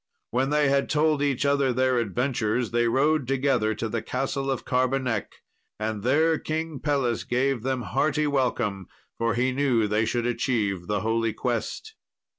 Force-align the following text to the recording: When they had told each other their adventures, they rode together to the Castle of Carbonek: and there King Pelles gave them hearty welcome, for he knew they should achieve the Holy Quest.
When 0.31 0.49
they 0.49 0.67
had 0.67 0.89
told 0.89 1.21
each 1.21 1.45
other 1.45 1.71
their 1.71 1.99
adventures, 1.99 2.71
they 2.71 2.87
rode 2.87 3.27
together 3.27 3.75
to 3.75 3.87
the 3.87 4.01
Castle 4.01 4.49
of 4.49 4.65
Carbonek: 4.65 5.27
and 5.79 6.01
there 6.01 6.39
King 6.39 6.79
Pelles 6.79 7.23
gave 7.23 7.61
them 7.61 7.83
hearty 7.83 8.25
welcome, 8.25 8.87
for 9.19 9.35
he 9.35 9.51
knew 9.51 9.87
they 9.87 10.05
should 10.05 10.25
achieve 10.25 10.87
the 10.87 11.01
Holy 11.01 11.33
Quest. 11.33 11.93